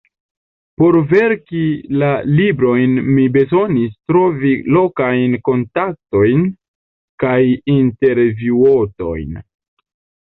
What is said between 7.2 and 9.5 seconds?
kaj intervjuotojn.